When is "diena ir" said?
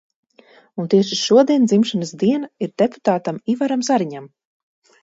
2.25-2.75